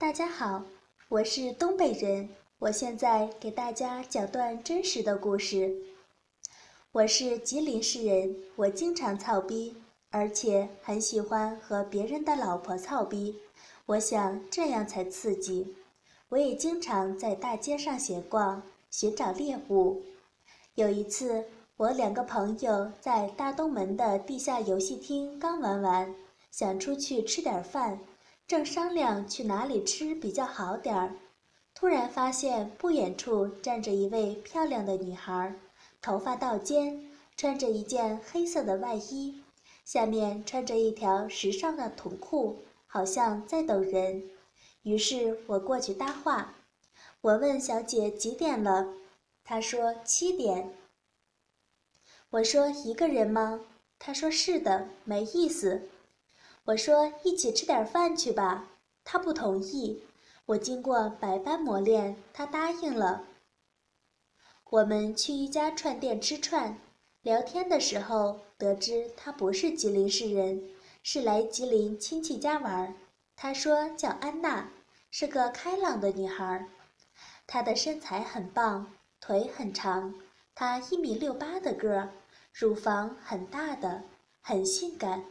[0.00, 0.64] 大家好，
[1.10, 5.76] 我是东北人，我现在给大家讲段真实的故事。
[6.90, 9.76] 我是吉林市人，我经常操逼，
[10.08, 13.36] 而且很喜欢和别人的老婆操逼。
[13.84, 15.76] 我想这样才刺激。
[16.30, 20.02] 我也经常在大街上闲逛，寻找猎物。
[20.76, 21.44] 有一次，
[21.76, 26.14] 我两个朋友在大东门的地下游戏厅刚玩完，
[26.50, 28.00] 想出去吃点饭，
[28.50, 31.14] 正商量去哪里吃比较好点儿，
[31.72, 35.54] 突然发现不远处站着一位漂亮的女孩，
[36.02, 39.40] 头发到肩，穿着一件黑色的外衣，
[39.84, 44.28] 下面穿着一条时尚的筒裤，好像在等人。
[44.82, 46.56] 于是我过去搭话，
[47.20, 48.94] 我问小姐几点了，
[49.44, 50.74] 她说七点。
[52.30, 53.60] 我说一个人吗？
[54.00, 55.82] 她说是的，没意思。
[56.70, 58.68] 我说一起吃点饭去吧，
[59.02, 60.04] 她不同意。
[60.46, 63.24] 我经过百般磨练，她答应了。
[64.70, 66.78] 我们去一家串店吃串，
[67.22, 70.70] 聊天的时候得知她不是吉林市人，
[71.02, 72.94] 是来吉林亲戚家玩。
[73.34, 74.70] 她说叫安娜，
[75.10, 76.68] 是个开朗的女孩。
[77.48, 80.14] 她的身材很棒，腿很长。
[80.54, 82.10] 她一米六八的个儿，
[82.52, 84.04] 乳房很大的，
[84.40, 85.24] 很性感。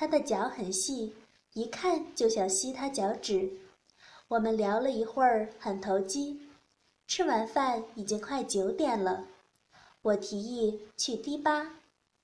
[0.00, 1.14] 她的脚很细，
[1.52, 3.50] 一看就想吸她脚趾。
[4.28, 6.48] 我们聊了一会儿，很投机。
[7.06, 9.26] 吃完饭已经快九点了，
[10.00, 11.74] 我提议去迪吧，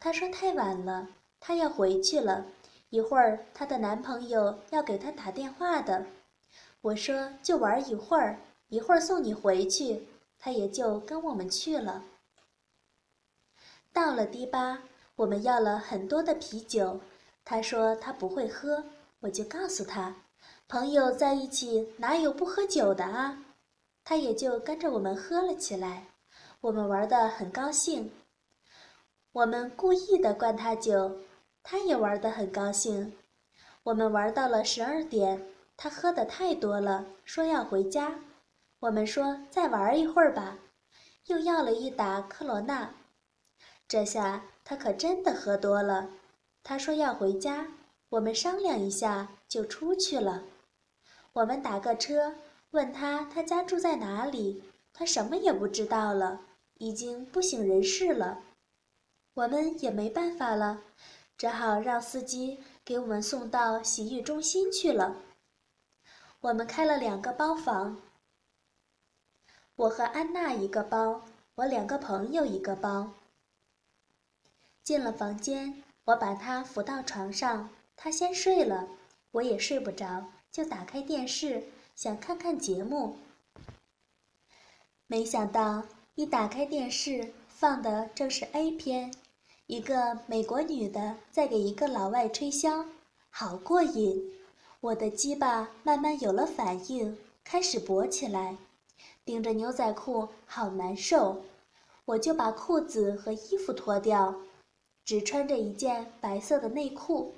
[0.01, 2.47] 她说太晚了，她要回去了。
[2.89, 6.07] 一会儿，她的男朋友要给她打电话的。
[6.81, 8.39] 我说就玩一会儿，
[8.71, 10.09] 一会儿送你回去。
[10.39, 12.05] 她也就跟我们去了。
[13.93, 14.85] 到了迪吧，
[15.17, 17.01] 我们要了很多的啤酒。
[17.49, 18.83] 他说他不会喝，
[19.21, 20.17] 我就告诉他，
[20.67, 23.39] 朋友在一起哪有不喝酒的啊？
[24.03, 26.09] 他也就跟着我们喝了起来。
[26.61, 28.11] 我们玩的很高兴。
[29.31, 31.19] 我们故意的灌他酒。
[31.63, 33.13] 他也玩的很高兴，
[33.83, 38.21] 我们玩到了十二点，他喝的太多了，说要回家。
[38.81, 40.59] 我们说再玩一会儿吧，
[41.27, 42.91] 又要了一打科罗娜。
[43.89, 46.09] 这下他可真的喝多了，
[46.69, 47.69] 他说要回家。
[48.09, 50.43] 我们商量一下就出去了。
[51.33, 52.35] 我们打个车，
[52.73, 56.41] 问他他家住在哪里，他什么也不知道了，
[56.79, 58.43] 已经不省人事了。
[59.35, 60.83] 我们也没办法了。
[61.39, 65.15] 只好让司机给我们送到洗浴中心去了。
[66.41, 68.01] 我们开了两个包房，
[69.77, 71.23] 我和安娜一个包，
[71.55, 73.13] 我两个朋友一个包。
[74.83, 78.89] 进了房间，我把她扶到床上，她先睡了，
[79.33, 83.17] 我也睡不着，就打开电视想看看节目。
[85.09, 85.83] 没想到
[86.15, 89.13] 一打开电视，放的正是 A 片。
[89.67, 92.87] 一个美国女的在给一个老外吹箫，
[93.31, 94.33] 好过瘾。
[94.81, 98.57] 我的鸡巴慢慢有了反应，开始勃起来，
[99.25, 101.43] 顶着牛仔裤好难受。
[102.05, 104.37] 我就把裤子和衣服脱掉，
[105.07, 107.35] 只穿着一件白色的内裤。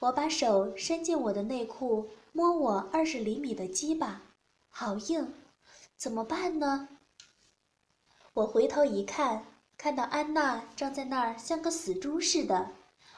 [0.00, 4.20] 我把手伸进我的内裤，摸我二十厘米的鸡巴，
[4.68, 5.32] 好硬，
[5.96, 6.88] 怎么办呢？
[8.34, 9.46] 我回头一看。
[9.78, 12.72] 看到安娜站在那儿像个死猪似的，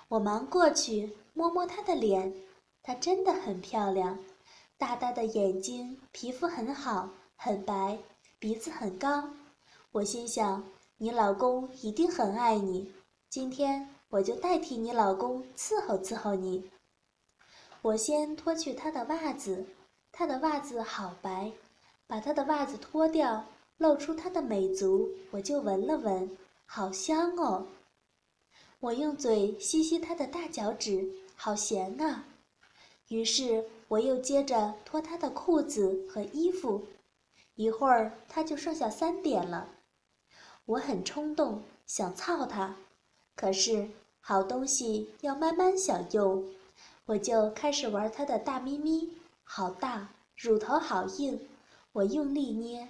[0.07, 2.33] 我忙过去摸摸她的脸，
[2.85, 4.17] 她真的很漂亮，
[4.79, 7.99] 大大的眼睛，皮肤很好，很白，
[8.39, 9.31] 鼻子很高。
[9.91, 10.65] 我心想，
[10.99, 12.93] 你老公一定很爱你，
[13.33, 16.71] 今天我就代替你老公伺候伺候你。
[17.81, 19.65] 我先脱去他的袜子，
[20.13, 21.51] 他的袜子好白，
[22.07, 23.47] 把他的袜子脱掉，
[23.79, 26.37] 露出他的美足，我就闻了闻。
[26.67, 27.69] 好香哦！
[28.81, 32.27] 我用嘴吸吸他的大脚趾，好咸啊！
[33.09, 36.83] 于是我又接着脱他的裤子和衣服，
[37.55, 39.71] 一会儿他就剩下三点了。
[40.67, 42.77] 我很冲动，想操他，
[43.35, 43.89] 可是
[44.21, 46.49] 好东西要慢慢享用，
[47.07, 49.11] 我就开始玩它的大咪咪，
[49.43, 51.49] 好大，乳头好硬，
[51.93, 52.89] 我用力捏，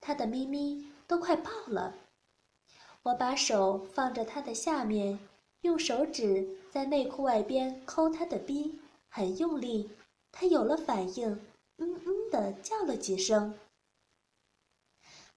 [0.00, 1.94] 他的咪咪都快爆了。
[3.02, 5.18] 我把手放在他的下面，
[5.62, 8.78] 用手指在内裤外边抠他的逼，
[9.08, 9.90] 很用力。
[10.32, 11.30] 他有了反应，
[11.78, 13.58] 嗯嗯的叫了几声。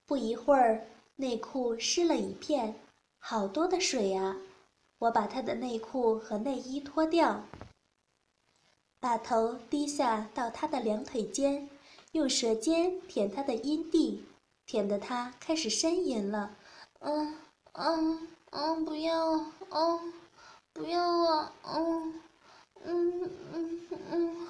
[0.04, 0.86] 不一会儿，
[1.16, 2.74] 内裤湿了一片，
[3.20, 4.36] 好多的水啊！
[4.98, 7.44] 我把他的内裤和内衣脱掉，
[8.98, 11.70] 把头低下到他的两腿间，
[12.12, 14.24] 用舌尖舔他的阴蒂，
[14.66, 16.56] 舔得他开始呻吟了。
[16.98, 17.36] 嗯
[17.72, 19.32] 嗯嗯，不要，
[19.70, 20.12] 嗯，
[20.72, 22.20] 不要啊，嗯
[22.82, 24.48] 嗯嗯嗯。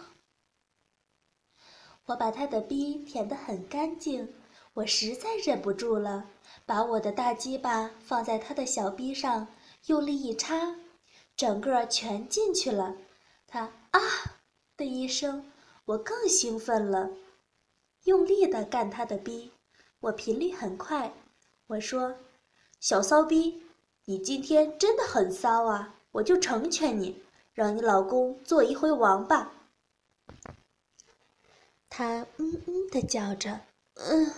[2.06, 4.32] 我把他的逼舔得很干净，
[4.80, 6.24] 我实在忍不住了，
[6.64, 9.46] 把我的大鸡巴放在他的小逼上，
[9.86, 10.74] 用力一插，
[11.36, 12.96] 整个全进去了。
[13.46, 14.00] 他啊
[14.78, 15.52] 的一声，
[15.84, 17.10] 我更兴奋了，
[18.04, 19.52] 用力的干他的逼，
[20.00, 21.12] 我频率很快。
[21.66, 22.16] 我说
[22.80, 23.62] ：“小骚逼，
[24.06, 27.22] 你今天真的很骚啊，我就成全你，
[27.52, 29.52] 让你老公做一回王八。”
[31.90, 33.60] 他嗯嗯的叫着，
[33.96, 34.32] 嗯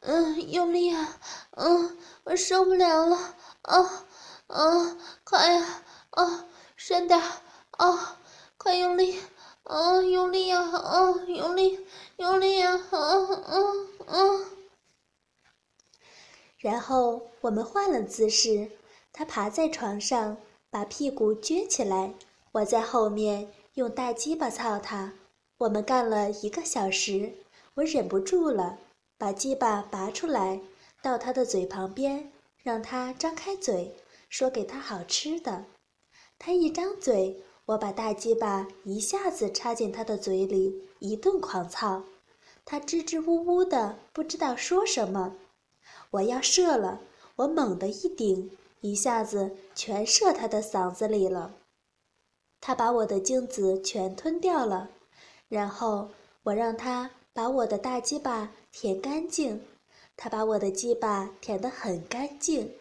[0.00, 1.18] 嗯，用力啊，
[1.52, 3.16] 嗯，我受不了了，
[3.62, 4.04] 啊
[4.46, 6.46] 啊，快呀，啊，
[6.76, 7.20] 深点，
[7.72, 8.16] 啊，
[8.56, 9.18] 快用力，
[9.64, 11.86] 啊，用力呀，啊，用力，
[12.16, 13.54] 用力呀，啊啊
[14.06, 14.44] 啊！
[16.58, 18.70] 然后我们换了姿势，
[19.12, 20.36] 他爬在床上，
[20.70, 22.14] 把屁股撅起来，
[22.52, 25.12] 我在后面用大鸡巴操他。
[25.58, 27.32] 我们干了一个小时，
[27.74, 28.78] 我忍不住了，
[29.18, 30.60] 把鸡巴拔出来，
[31.02, 32.30] 到他的嘴旁边，
[32.62, 33.96] 让他张开嘴，
[34.30, 35.64] 说给他好吃的。
[36.38, 42.04] 他一张嘴，我把大鸡巴一下子插进他的嘴里，一顿狂操。
[42.64, 45.34] 他支支吾吾的，不知道说什么。
[46.10, 47.00] 我要射了，
[47.34, 51.56] 我猛地一顶，一下子全射他的嗓子里了。
[52.60, 54.90] 他把我的精子全吞掉了。
[55.48, 56.10] 然后
[56.44, 59.62] 我让他把我的大鸡巴舔干净，
[60.16, 62.74] 他把我的鸡巴舔得很干净。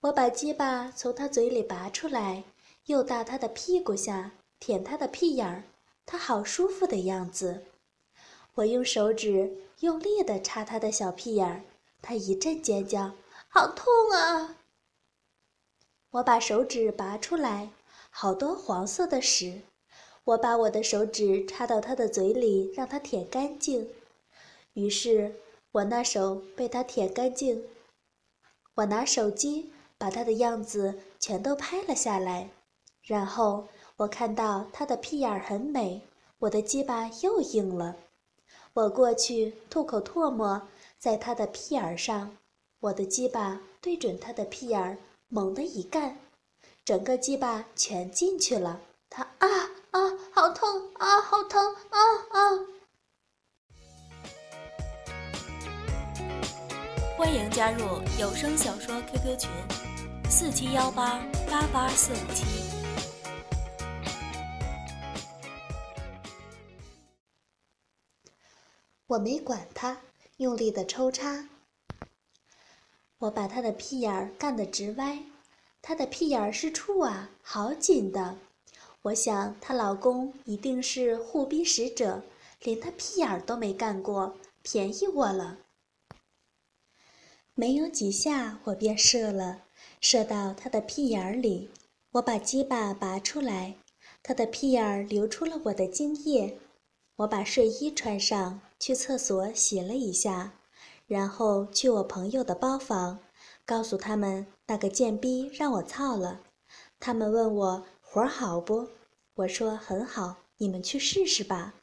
[0.00, 2.44] 我把鸡巴从他嘴里拔出来，
[2.86, 5.64] 又到他的屁股下舔他的屁眼儿，
[6.06, 7.64] 他好舒服的样子。
[8.54, 11.62] 我用手指用力地插他的小屁眼儿，
[12.02, 13.12] 他一阵尖叫，
[13.48, 14.56] 好痛啊！
[16.10, 17.70] 我把手指拔出来，
[18.10, 19.62] 好多黄色的屎。
[20.24, 23.88] 我把我的手指插到他的嘴里，让他舔干净。
[24.74, 25.34] 于是，
[25.72, 27.64] 我那手被他舔干净。
[28.74, 32.50] 我拿手机把他的样子全都拍了下来。
[33.02, 36.02] 然后我看到他的屁眼很美，
[36.38, 37.96] 我的鸡巴又硬了。
[38.72, 40.62] 我过去吐口唾沫
[40.98, 42.36] 在他的屁眼上，
[42.78, 46.18] 我的鸡巴对准他的屁眼，猛地一干，
[46.84, 48.80] 整个鸡巴全进去了。
[49.08, 49.48] 他啊！
[49.90, 51.98] 啊，好痛啊，好疼啊
[52.30, 52.66] 啊！
[57.20, 59.50] 欢迎加入有声小说 QQ 群：
[60.30, 62.46] 四七幺八八八四五七。
[69.06, 70.00] 我没管他，
[70.38, 71.46] 用力的抽插。
[73.18, 75.18] 我把他的屁眼儿干得直歪，
[75.82, 78.38] 他的屁眼儿是处啊，好紧的。
[79.02, 82.22] 我想，她老公一定是护逼使者，
[82.62, 85.58] 连她屁眼儿都没干过，便宜我了。
[87.60, 89.64] 没有几下，我便射了，
[90.00, 91.68] 射到他的屁眼儿里。
[92.12, 93.74] 我把鸡巴拔出来，
[94.22, 96.56] 他的屁眼儿流出了我的精液。
[97.16, 100.54] 我把睡衣穿上，去厕所洗了一下，
[101.06, 103.18] 然后去我朋友的包房，
[103.66, 106.40] 告诉他们那个贱逼让我操了。
[106.98, 107.84] 他们问我。
[108.00, 108.88] 活儿好不？
[109.34, 111.74] 我说很好，你们去试试吧。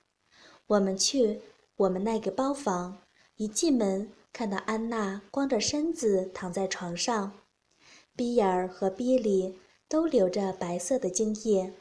[0.65, 1.39] 我们去
[1.75, 2.97] 我们那个包房，
[3.35, 7.31] 一进门看到安娜光着身子躺在床上，
[8.15, 9.57] 鼻眼儿和鼻里
[9.89, 11.73] 都流着白色的精液。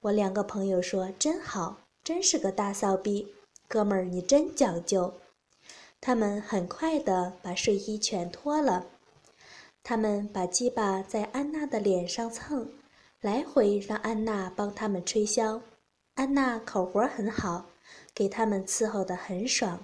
[0.00, 3.32] 我两个朋友说真好，真是个大骚逼，
[3.68, 5.14] 哥们儿你真讲究。
[6.00, 8.84] 他们很快的把睡衣全脱了，
[9.84, 12.68] 他们把鸡巴在安娜的脸上蹭。
[13.20, 15.60] 来回让安娜帮他们吹箫，
[16.14, 17.66] 安娜口活很好，
[18.12, 19.78] 给他们伺候得很爽。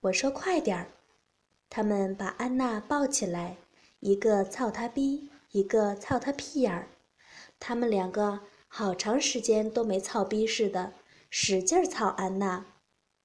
[0.00, 0.88] 我说快点儿，
[1.76, 3.56] 他们把安娜抱起来，
[3.98, 6.86] 一个操她逼，一个操她屁眼儿。
[7.58, 8.38] 他们两个
[8.68, 10.92] 好长时间都没操逼似的，
[11.30, 12.64] 使劲儿操安娜。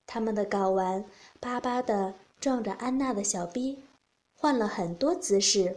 [0.07, 1.05] 他们的睾丸
[1.39, 3.83] 巴巴的撞着安娜的小逼，
[4.33, 5.75] 换了很多姿势，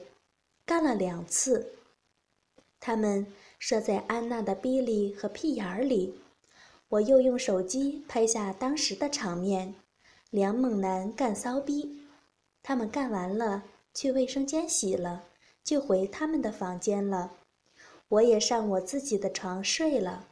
[0.65, 1.75] 干了两次。
[2.81, 3.27] 他们
[3.59, 6.19] 射在安娜的逼里和屁眼儿里，
[6.89, 9.75] 我又用手机拍下当时的场面：
[10.31, 11.99] 两猛男干骚逼。
[12.63, 15.25] 他们干完了，去卫生间洗了，
[15.65, 17.33] 就回他们的房间了。
[18.09, 20.29] 我也上我自己的床睡了。